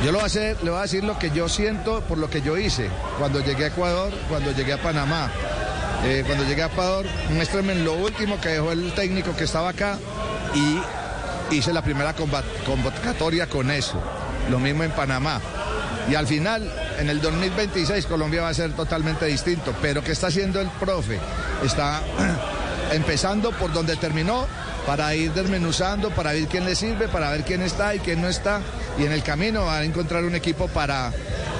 yo 0.04 0.12
lo 0.12 0.20
voy 0.20 0.24
a 0.24 0.28
hacer, 0.28 0.58
le 0.64 0.70
voy 0.70 0.80
a 0.80 0.84
decir 0.84 1.04
lo 1.04 1.20
que 1.20 1.30
yo 1.32 1.50
siento 1.50 2.02
por 2.02 2.18
lo 2.18 2.30
que 2.30 2.42
yo 2.42 2.58
hice 2.58 2.90
cuando 3.20 3.42
llegué 3.42 3.66
a 3.66 3.68
Ecuador, 3.68 4.14
cuando 4.30 4.52
llegué 4.52 4.74
a 4.74 4.82
Panamá. 4.82 5.30
Eh, 6.06 6.24
cuando 6.26 6.46
llegué 6.46 6.64
a 6.64 6.68
Ecuador, 6.68 7.06
muéstrenme 7.30 7.76
lo 7.76 7.94
último 7.94 8.40
que 8.42 8.50
dejó 8.50 8.72
el 8.72 8.92
técnico 8.94 9.36
que 9.36 9.46
estaba 9.46 9.70
acá 9.70 9.98
y 10.54 10.78
hice 11.56 11.74
la 11.74 11.82
primera 11.82 12.14
convocatoria 12.14 13.48
con 13.48 13.72
eso. 13.72 14.02
Lo 14.50 14.60
mismo 14.60 14.84
en 14.84 14.92
Panamá. 14.92 15.40
Y 16.10 16.16
al 16.16 16.28
final, 16.28 16.70
en 17.00 17.10
el 17.10 17.22
2026, 17.22 18.06
Colombia 18.06 18.42
va 18.42 18.50
a 18.50 18.54
ser 18.54 18.74
totalmente 18.74 19.26
distinto. 19.26 19.74
Pero 19.82 20.04
¿qué 20.04 20.12
está 20.12 20.28
haciendo 20.28 20.60
el 20.60 20.68
profe? 20.70 21.20
Está 21.64 22.02
empezando 22.92 23.52
por 23.52 23.72
donde 23.72 23.96
terminó 23.96 24.46
para 24.86 25.16
ir 25.16 25.32
desmenuzando, 25.32 26.10
para 26.10 26.34
ver 26.34 26.48
quién 26.48 26.66
le 26.66 26.76
sirve, 26.76 27.08
para 27.08 27.32
ver 27.32 27.44
quién 27.44 27.62
está 27.62 27.96
y 27.96 28.00
quién 28.00 28.22
no 28.22 28.28
está. 28.28 28.62
Y 29.00 29.06
en 29.06 29.14
el 29.14 29.24
camino 29.24 29.66
va 29.66 29.78
a 29.78 29.84
encontrar 29.86 30.26
un 30.26 30.36
equipo 30.36 30.68
para, 30.68 31.12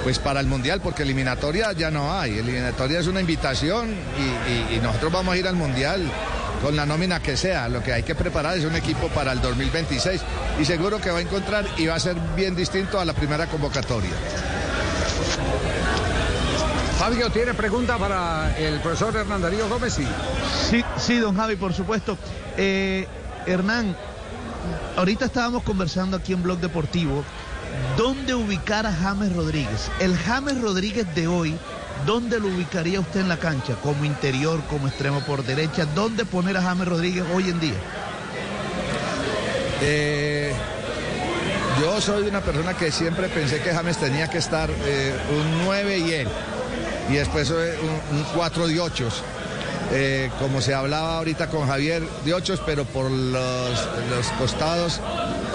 pues 0.02 0.18
para 0.18 0.40
el 0.40 0.46
Mundial, 0.46 0.82
porque 0.82 1.04
eliminatoria 1.04 1.72
ya 1.72 1.90
no 1.90 2.18
hay. 2.18 2.38
Eliminatoria 2.38 3.00
es 3.00 3.06
una 3.06 3.20
invitación 3.20 3.94
y 4.72 4.76
nosotros 4.80 5.10
vamos 5.10 5.34
a 5.34 5.38
ir 5.38 5.48
al 5.48 5.56
Mundial 5.56 6.10
con 6.64 6.74
la 6.74 6.86
nómina 6.86 7.20
que 7.20 7.36
sea. 7.36 7.68
Lo 7.68 7.82
que 7.82 7.92
hay 7.92 8.02
que 8.02 8.14
preparar 8.14 8.56
es 8.56 8.64
un 8.64 8.74
equipo 8.74 9.08
para 9.08 9.32
el 9.32 9.42
2026 9.42 10.22
y 10.58 10.64
seguro 10.64 10.98
que 10.98 11.10
va 11.10 11.18
a 11.18 11.20
encontrar 11.20 11.66
y 11.76 11.86
va 11.86 11.96
a 11.96 12.00
ser 12.00 12.16
bien 12.34 12.56
distinto 12.56 12.98
a 12.98 13.04
la 13.04 13.12
primera 13.12 13.46
convocatoria. 13.46 14.12
Fabio, 16.98 17.28
¿tiene 17.28 17.52
pregunta 17.52 17.98
para 17.98 18.56
el 18.56 18.80
profesor 18.80 19.14
Hernán 19.14 19.42
Darío 19.42 19.68
Gómez? 19.68 19.92
Sí. 19.92 20.06
Sí, 20.70 20.82
sí, 20.96 21.18
don 21.18 21.36
Javi, 21.36 21.56
por 21.56 21.74
supuesto. 21.74 22.16
Eh, 22.56 23.06
Hernán, 23.46 23.94
ahorita 24.96 25.26
estábamos 25.26 25.64
conversando 25.64 26.16
aquí 26.16 26.32
en 26.32 26.42
Blog 26.42 26.60
Deportivo, 26.60 27.24
¿dónde 27.98 28.34
ubicar 28.34 28.86
a 28.86 28.92
James 28.92 29.36
Rodríguez? 29.36 29.90
El 30.00 30.16
James 30.16 30.58
Rodríguez 30.62 31.14
de 31.14 31.26
hoy, 31.26 31.58
¿dónde 32.06 32.38
lo 32.40 32.48
ubicaría 32.48 33.00
usted 33.00 33.20
en 33.20 33.28
la 33.28 33.36
cancha? 33.36 33.74
Como 33.82 34.04
interior, 34.04 34.62
como 34.68 34.88
extremo 34.88 35.20
por 35.20 35.44
derecha, 35.44 35.86
¿dónde 35.94 36.24
poner 36.24 36.56
a 36.56 36.62
James 36.62 36.88
Rodríguez 36.88 37.24
hoy 37.32 37.50
en 37.50 37.60
día? 37.60 37.74
Eh, 39.82 40.52
yo 41.80 42.00
soy 42.00 42.26
una 42.28 42.40
persona 42.40 42.74
que 42.74 42.90
siempre 42.90 43.28
pensé 43.28 43.60
que 43.60 43.70
James 43.70 43.98
tenía 43.98 44.28
que 44.28 44.38
estar 44.38 44.70
eh, 44.70 45.14
un 45.30 45.64
9 45.64 45.98
y 45.98 46.12
él. 46.12 46.28
Y 47.10 47.14
después 47.14 47.50
eh, 47.50 47.78
un, 47.82 48.18
un 48.18 48.24
4 48.34 48.66
de 48.66 48.80
8. 48.80 49.08
como 50.38 50.60
se 50.60 50.74
hablaba 50.74 51.18
ahorita 51.18 51.48
con 51.48 51.66
Javier, 51.66 52.02
de 52.24 52.34
8, 52.34 52.60
pero 52.64 52.84
por 52.84 53.10
los, 53.10 53.88
los 54.10 54.26
costados, 54.38 55.00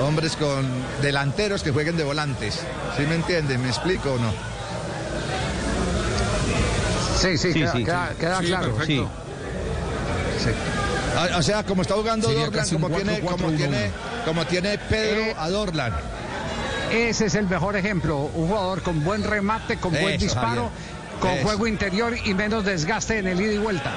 hombres 0.01 0.35
con 0.35 0.65
delanteros 1.01 1.63
que 1.63 1.71
jueguen 1.71 1.97
de 1.97 2.03
volantes. 2.03 2.59
¿Sí 2.97 3.03
me 3.07 3.15
entienden? 3.15 3.61
¿Me 3.61 3.69
explico 3.69 4.13
o 4.13 4.19
no? 4.19 4.58
Sí, 7.19 7.37
sí, 7.37 7.53
Sí, 7.53 7.59
queda, 7.59 7.71
sí, 7.73 7.83
queda- 7.83 8.09
sí. 8.11 8.15
queda 8.19 8.39
Sí, 8.39 8.45
claro. 8.45 8.75
perfecto. 8.75 9.09
Ah, 11.17 11.37
O 11.37 11.41
sea, 11.43 11.63
como 11.63 11.81
está 11.81 11.95
jugando 11.95 12.29
Dorlan, 12.31 12.69
como 12.69 12.89
tiene, 12.89 13.19
4-4-1-1. 13.21 13.29
como, 13.31 13.51
tiene, 13.57 13.91
como 14.25 14.45
tiene 14.45 14.77
Pedro 14.77 15.21
Eh, 15.21 15.35
a 15.37 15.49
Dorlan. 15.49 15.93
Ese 16.91 17.25
es 17.25 17.35
el 17.35 17.47
mejor 17.47 17.75
ejemplo. 17.75 18.17
Un 18.33 18.47
jugador 18.47 18.81
con 18.81 19.03
buen 19.03 19.23
remate, 19.23 19.77
con 19.77 19.91
buen 19.91 20.17
disparo, 20.17 20.69
Javier. 20.71 21.19
con 21.19 21.31
Eso. 21.31 21.43
juego 21.43 21.67
interior 21.67 22.15
y 22.23 22.33
menos 22.33 22.63
desgaste 22.63 23.17
en 23.19 23.27
el 23.27 23.41
ida 23.41 23.53
y 23.53 23.57
vuelta. 23.57 23.91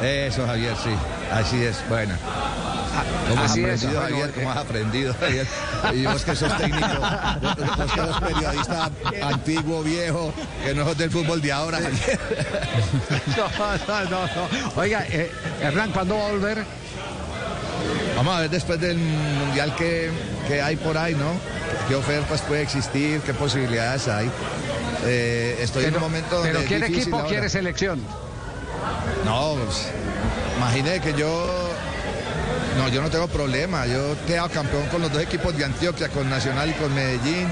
Eso, 0.00 0.46
Javier, 0.46 0.74
sí. 0.82 0.90
Así 1.32 1.62
es. 1.62 1.76
Bueno. 1.88 2.14
¿Cómo 3.28 3.42
has 3.42 3.50
Así 3.50 3.64
es, 3.64 3.82
aprendido, 3.84 4.00
bueno, 4.00 4.16
Javier? 4.16 4.28
eh. 4.28 4.32
¿Cómo 4.34 4.50
has 4.50 4.56
aprendido, 4.56 5.14
Javier? 5.20 5.46
Y 5.94 6.04
vos 6.06 6.24
que 6.24 6.36
sos 6.36 6.56
técnico, 6.56 6.86
vos 7.42 7.92
que 7.92 8.00
sos 8.00 8.20
periodista 8.20 8.90
antiguo, 9.22 9.82
viejo, 9.82 10.32
que 10.64 10.74
no 10.74 10.84
sos 10.84 10.98
del 10.98 11.10
fútbol 11.10 11.40
de 11.40 11.52
ahora, 11.52 11.78
Javier. 11.80 12.18
No, 13.36 13.48
no, 13.86 14.04
no, 14.10 14.26
no. 14.26 14.48
Oiga, 14.76 15.06
eh, 15.08 15.30
Hernán, 15.60 15.92
¿cuándo 15.92 16.16
va 16.16 16.26
a 16.26 16.30
volver? 16.32 16.64
Vamos 18.16 18.34
a 18.36 18.40
ver 18.40 18.50
después 18.50 18.80
del 18.80 18.96
mundial 18.98 19.74
que, 19.76 20.10
que 20.48 20.60
hay 20.60 20.76
por 20.76 20.98
ahí, 20.98 21.14
¿no? 21.14 21.32
¿Qué 21.88 21.94
ofertas 21.94 22.42
puede 22.42 22.62
existir? 22.62 23.20
¿Qué 23.20 23.32
posibilidades 23.34 24.08
hay? 24.08 24.30
Eh, 25.04 25.56
estoy 25.60 25.84
en 25.84 25.94
un 25.94 26.00
momento 26.00 26.34
donde 26.36 26.48
pero 26.50 26.60
es 26.60 26.66
¿quiere 26.66 26.86
difícil 26.88 27.12
equipo 27.12 27.24
o 27.24 27.28
quiere 27.28 27.48
selección? 27.48 28.00
No, 29.24 29.54
pues, 29.64 29.88
imaginé 30.56 31.00
que 31.00 31.14
yo. 31.14 31.67
No, 32.78 32.88
yo 32.88 33.02
no 33.02 33.10
tengo 33.10 33.26
problema. 33.28 33.86
Yo 33.86 34.12
he 34.12 34.16
quedado 34.26 34.48
campeón 34.48 34.86
con 34.86 35.02
los 35.02 35.12
dos 35.12 35.22
equipos 35.22 35.56
de 35.56 35.64
Antioquia, 35.64 36.08
con 36.08 36.30
Nacional 36.30 36.70
y 36.70 36.72
con 36.74 36.94
Medellín. 36.94 37.46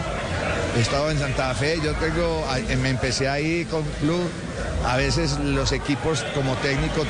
He 0.77 0.81
estado 0.81 1.11
en 1.11 1.19
Santa 1.19 1.53
Fe. 1.55 1.79
Yo 1.83 1.93
tengo. 1.95 2.47
a- 2.49 2.59
Me 2.77 2.91
empecé 2.91 3.29
ahí 3.29 3.65
con 3.67 3.83
club. 4.01 4.29
A 4.87 4.97
veces 4.97 5.39
los 5.41 5.73
equipos 5.73 6.25
como 6.35 6.55
técnico 6.57 7.05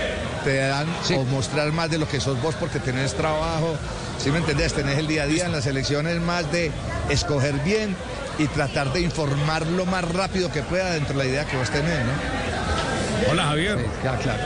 te 0.44 0.56
dan 0.68 0.86
o 1.14 1.24
mostrar 1.24 1.70
más 1.72 1.90
de 1.90 1.98
lo 1.98 2.08
que 2.08 2.20
sos 2.20 2.40
vos 2.40 2.54
porque 2.58 2.78
tenés 2.78 3.12
trabajo. 3.14 3.76
¿Sí 4.18 4.30
me 4.30 4.38
entendés? 4.38 4.72
Tenés 4.72 4.96
el 4.98 5.06
día 5.06 5.24
a 5.24 5.26
día 5.26 5.44
en 5.44 5.52
las 5.52 5.66
elecciones 5.66 6.18
más 6.20 6.50
de 6.50 6.70
escoger 7.10 7.52
bien 7.64 7.94
y 8.38 8.46
tratar 8.46 8.92
de 8.94 9.00
informar 9.02 9.66
lo 9.66 9.84
más 9.84 10.04
rápido 10.10 10.50
que 10.50 10.62
pueda 10.62 10.90
dentro 10.92 11.18
de 11.18 11.24
la 11.24 11.30
idea 11.30 11.44
que 11.44 11.56
vos 11.56 11.68
tenés, 11.68 11.98
¿no? 11.98 13.30
Hola 13.32 13.44
Javier. 13.44 13.84
Queda 14.00 14.16
claro. 14.18 14.42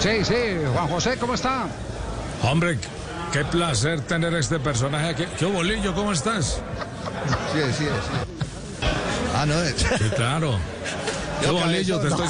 Sí, 0.00 0.24
sí, 0.24 0.34
Juan 0.72 0.88
José, 0.88 1.16
¿cómo 1.18 1.34
está? 1.34 1.66
Hombre, 2.42 2.78
qué 3.32 3.44
placer 3.44 4.00
tener 4.02 4.34
este 4.34 4.58
personaje 4.58 5.08
aquí. 5.10 5.24
¿Qué 5.38 5.44
bolillo? 5.46 5.94
¿Cómo 5.94 6.12
estás? 6.12 6.60
Sí, 7.52 7.60
sí, 7.78 7.84
sí. 7.84 8.86
Ah, 9.34 9.46
no. 9.46 9.60
es- 9.62 9.76
Sí, 9.76 10.10
claro. 10.16 10.58
¿Qué 11.40 11.46
Yo, 11.46 11.52
bolillo? 11.54 12.00
Te 12.00 12.08
estoy, 12.08 12.26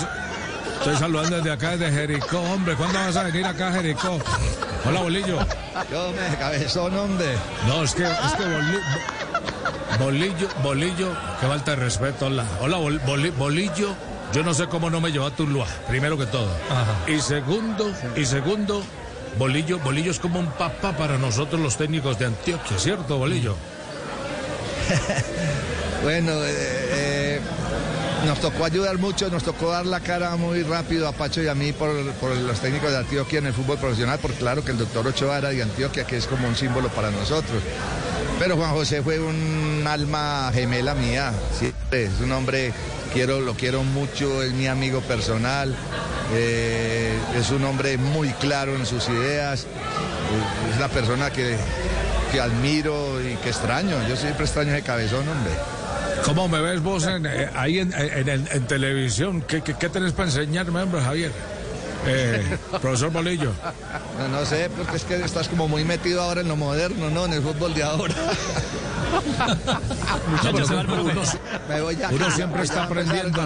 estoy 0.79 0.97
saludando 0.97 1.37
desde 1.37 1.51
acá, 1.53 1.77
desde 1.77 1.93
Jericó. 1.93 2.41
Hombre, 2.41 2.75
¿cuándo 2.77 2.99
vas 2.99 3.17
a 3.17 3.23
venir 3.25 3.45
acá 3.47 3.69
a 3.69 3.73
Jericó? 3.73 4.19
Hola, 4.85 5.01
bolillo. 5.01 5.39
Yo 5.91 6.13
me 6.13 6.37
cabezón, 6.37 6.97
hombre. 6.97 7.35
No, 7.67 7.83
es 7.83 7.95
que, 7.95 8.05
es 8.05 8.33
que 8.37 8.43
boli- 8.45 8.81
bo- 9.99 10.05
bolillo, 10.05 10.49
bolillo, 10.63 11.09
que 11.41 11.47
falta 11.47 11.71
de 11.73 11.77
respeto. 11.79 12.27
Hola, 12.27 12.45
hola 12.61 12.77
bol- 12.79 13.01
boli- 13.07 13.31
bolillo. 13.31 13.95
Yo 14.33 14.43
no 14.43 14.55
sé 14.55 14.67
cómo 14.67 14.89
no 14.89 15.01
me 15.01 15.11
llevó 15.13 15.27
a 15.27 15.31
Tuluá, 15.37 15.67
primero 15.89 16.17
que 16.17 16.25
todo. 16.27 16.49
Y 17.07 17.21
segundo, 17.21 17.93
y 18.17 18.25
segundo, 18.25 18.83
bolillo, 19.39 19.79
bolillo 19.79 20.11
es 20.11 20.19
como 20.19 20.39
un 20.39 20.51
papá 20.53 20.97
para 20.97 21.19
nosotros 21.19 21.61
los 21.61 21.77
técnicos 21.77 22.19
de 22.19 22.27
Antioquia, 22.27 22.79
¿cierto, 22.79 23.19
bolillo? 23.19 23.57
Bueno, 26.03 26.33
eh, 26.33 26.51
eh, 26.51 27.41
nos 28.27 28.41
tocó 28.41 28.65
ayudar 28.65 28.99
mucho, 28.99 29.31
nos 29.31 29.45
tocó 29.45 29.71
dar 29.71 29.87
la 29.87 30.01
cara 30.01 30.35
muy 30.35 30.65
rápido 30.65 31.07
a 31.07 31.13
Pacho 31.13 31.41
y 31.41 31.47
a 31.47 31.55
mí 31.55 31.73
por, 31.73 31.91
por 32.15 32.35
los 32.37 32.59
técnicos 32.59 32.91
de 32.91 32.99
Antioquia 32.99 33.39
en 33.39 33.47
el 33.47 33.53
fútbol 33.53 33.79
profesional, 33.79 34.19
porque 34.21 34.39
claro 34.39 34.65
que 34.65 34.73
el 34.73 34.79
doctor 34.79 35.07
Ochoa 35.07 35.39
era 35.39 35.51
de 35.51 35.63
Antioquia, 35.63 36.05
que 36.05 36.17
es 36.17 36.27
como 36.27 36.49
un 36.49 36.57
símbolo 36.57 36.89
para 36.89 37.13
nosotros. 37.13 37.63
Pero 38.41 38.57
Juan 38.57 38.73
José 38.73 39.01
fue 39.03 39.21
un 39.21 39.85
alma 39.87 40.51
gemela 40.53 40.97
mía, 40.97 41.33
siempre, 41.57 42.07
es 42.07 42.21
un 42.21 42.33
hombre, 42.33 42.73
quiero, 43.13 43.41
lo 43.41 43.55
quiero 43.55 43.85
mucho, 43.85 44.43
es 44.43 44.53
mi 44.53 44.67
amigo 44.67 45.01
personal, 45.03 45.77
eh, 46.35 47.19
es 47.37 47.51
un 47.51 47.65
hombre 47.65 47.97
muy 47.99 48.31
claro 48.35 48.75
en 48.77 48.87
sus 48.87 49.09
ideas, 49.09 49.63
eh, 49.65 50.73
es 50.73 50.81
la 50.81 50.89
persona 50.89 51.31
que, 51.31 51.57
que 52.31 52.41
admiro 52.41 53.21
y 53.21 53.35
que 53.37 53.51
extraño, 53.51 53.97
yo 54.09 54.17
siempre 54.17 54.45
extraño 54.45 54.73
ese 54.75 54.83
cabezón, 54.83 55.29
hombre. 55.29 55.53
¿Cómo 56.25 56.47
me 56.49 56.61
ves 56.61 56.81
vos 56.83 57.05
en, 57.07 57.27
eh, 57.27 57.51
ahí 57.55 57.81
en, 57.81 57.93
en- 57.95 58.29
en- 58.29 58.49
en 58.53 58.67
televisión? 58.67 59.43
¿Qué, 59.43 59.61
qué, 59.63 59.75
qué 59.75 59.89
tenés 59.89 60.13
para 60.13 60.29
enseñarme, 60.29 60.81
hombre, 60.83 61.01
Javier? 61.03 61.33
Eh, 62.07 62.57
profesor 62.81 63.11
Bolillo. 63.11 63.53
No, 64.19 64.29
no 64.29 64.45
sé, 64.45 64.69
porque 64.77 64.97
es 64.97 65.05
que 65.05 65.17
estás 65.25 65.49
como 65.49 65.69
muy 65.69 65.85
metido 65.85 66.21
ahora 66.23 66.41
en 66.41 66.49
lo 66.49 66.57
moderno, 66.57 67.11
¿no? 67.11 67.27
En 67.27 67.33
el 67.35 67.43
fútbol 67.43 67.75
de 67.75 67.83
ahora. 67.85 68.15
Muchachos, 70.31 70.71
uno, 70.71 71.03
uno- 71.03 71.23
Me 71.69 71.81
voy 71.81 71.97
ya. 71.97 72.09
uno 72.11 72.31
siempre 72.31 72.63
está 72.63 72.85
aprendiendo. 72.85 73.41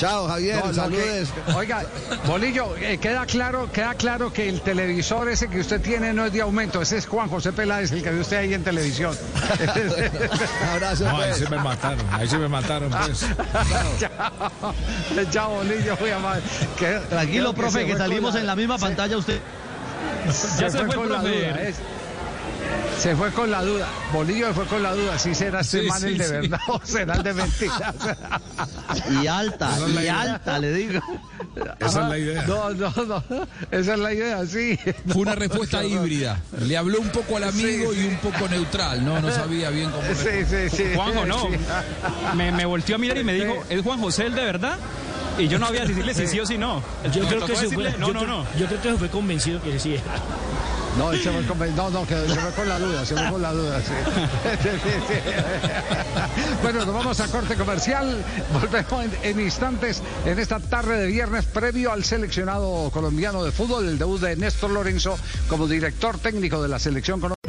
Chao, 0.00 0.26
Javier, 0.28 0.64
No, 0.64 0.72
saludes. 0.72 1.28
que- 1.30 1.52
oiga, 1.52 1.82
Bolillo, 2.26 2.74
eh, 2.78 2.96
queda 2.98 3.26
claro, 3.26 3.70
queda 3.70 3.94
claro 3.94 4.32
que 4.32 4.48
el 4.48 4.62
televisor 4.62 5.28
ese 5.28 5.48
que 5.48 5.60
usted 5.60 5.80
tiene 5.82 6.14
no 6.14 6.24
es 6.24 6.32
de 6.32 6.40
aumento, 6.40 6.80
ese 6.80 6.96
es 6.96 7.06
Juan 7.06 7.28
José 7.28 7.52
Peláez, 7.52 7.92
el 7.92 8.02
que 8.02 8.10
ve 8.10 8.20
usted 8.20 8.38
ahí 8.38 8.54
en 8.54 8.64
televisión. 8.64 9.14
Un 9.60 10.68
abrazo, 10.72 11.04
No, 11.04 11.18
ahí 11.18 11.28
pues. 11.28 11.36
sí 11.36 11.44
me 11.50 11.58
mataron, 11.58 12.06
ahí 12.12 12.26
sí 12.28 12.36
me 12.38 12.48
mataron, 12.48 12.90
pues. 12.90 13.20
Chao, 14.00 14.74
Chao, 15.30 15.50
Bolillo, 15.56 15.96
muy 16.00 16.10
amable. 16.10 16.42
Que- 16.78 17.00
Tranquilo, 17.10 17.52
que 17.52 17.60
profe, 17.60 17.80
se 17.80 17.84
que 17.86 17.92
fue 17.92 17.98
salimos 17.98 18.34
la- 18.34 18.40
en 18.40 18.46
la 18.46 18.56
misma 18.56 18.78
se- 18.78 18.86
pantalla 18.86 19.18
usted. 19.18 19.40
Ya 20.58 20.70
se 20.70 20.78
fue, 20.84 20.94
con 20.94 21.10
la 21.12 21.20
profe. 21.20 21.74
Se 23.00 23.16
fue 23.16 23.30
con 23.32 23.50
la 23.50 23.62
duda. 23.62 23.88
Bolillo 24.12 24.48
se 24.48 24.54
fue 24.54 24.66
con 24.66 24.82
la 24.82 24.92
duda. 24.94 25.18
Si 25.18 25.34
será 25.34 25.60
este 25.60 25.80
Sí, 25.82 25.86
man 25.88 26.04
el 26.04 26.12
sí, 26.12 26.18
de 26.18 26.24
sí. 26.24 26.30
verdad 26.32 26.60
o 26.68 26.80
será 26.84 27.14
el 27.14 27.22
de 27.22 27.34
mentiras. 27.34 27.94
Y 29.22 29.26
alta, 29.26 29.70
y 30.02 30.08
alta, 30.08 30.58
le 30.58 30.72
digo. 30.72 31.00
Esa 31.78 32.02
es 32.02 32.08
la 32.08 32.18
idea. 32.18 32.42
No, 32.46 32.70
no, 32.70 32.92
no. 33.06 33.22
Esa 33.70 33.94
es 33.94 33.98
la 33.98 34.12
idea, 34.12 34.44
sí. 34.46 34.78
Fue 35.08 35.22
una 35.22 35.34
respuesta 35.34 35.84
híbrida. 35.84 36.40
Le 36.60 36.76
habló 36.76 37.00
un 37.00 37.08
poco 37.10 37.36
al 37.36 37.44
amigo 37.44 37.92
y 37.94 38.04
un 38.04 38.16
poco 38.16 38.48
neutral. 38.48 39.04
No, 39.04 39.20
no 39.20 39.30
sabía 39.30 39.70
bien 39.70 39.90
cómo. 39.90 40.02
Sí, 40.14 40.44
sí, 40.48 40.76
sí. 40.76 40.84
Juanjo, 40.94 41.24
no. 41.26 41.40
Sí. 41.42 41.56
Me, 42.36 42.52
me 42.52 42.64
volteó 42.64 42.96
a 42.96 42.98
mirar 42.98 43.16
y 43.18 43.24
me 43.24 43.32
dijo, 43.34 43.62
¿es 43.68 43.80
Juan 43.82 44.00
José 44.00 44.26
el 44.26 44.34
de 44.34 44.44
verdad? 44.44 44.76
Y 45.38 45.48
yo 45.48 45.58
no 45.58 45.66
había 45.66 45.84
decirle 45.86 46.12
si 46.14 46.26
sí 46.26 46.40
o 46.40 46.46
si 46.46 46.58
no. 46.58 46.82
Yo 47.12 47.26
creo 47.26 47.46
que 47.46 47.56
se 47.56 47.68
fue, 47.70 47.84
decirle, 47.84 47.94
no, 47.98 48.08
yo 48.08 48.12
no, 48.14 48.20
creo- 48.20 48.30
no. 48.32 48.46
Yo 48.58 48.66
creo 48.66 48.82
que 48.82 48.90
se 48.92 48.96
fue 48.98 49.08
convencido 49.08 49.62
que 49.62 49.78
sí. 49.78 49.96
No, 50.98 51.12
se 51.12 51.30
me, 51.30 51.70
no, 51.70 52.06
que 52.06 52.28
se 52.28 52.40
me 52.40 52.50
con 52.50 52.68
la 52.68 52.78
duda, 52.78 53.06
se 53.06 53.14
me 53.14 53.30
con 53.30 53.42
la 53.42 53.52
duda. 53.52 53.80
sí. 53.80 53.92
Bueno, 56.62 56.84
nos 56.84 56.94
vamos 56.94 57.20
a 57.20 57.28
corte 57.28 57.54
comercial. 57.54 58.22
Volvemos 58.52 59.04
en, 59.04 59.12
en 59.22 59.40
instantes 59.40 60.02
en 60.24 60.38
esta 60.38 60.60
tarde 60.60 60.98
de 60.98 61.06
viernes 61.06 61.44
previo 61.46 61.92
al 61.92 62.04
seleccionado 62.04 62.90
colombiano 62.90 63.44
de 63.44 63.52
fútbol, 63.52 63.88
el 63.88 63.98
debut 63.98 64.20
de 64.20 64.36
Néstor 64.36 64.70
Lorenzo 64.70 65.18
como 65.48 65.66
director 65.66 66.18
técnico 66.18 66.62
de 66.62 66.68
la 66.68 66.78
selección 66.78 67.20
colombiana. 67.20 67.39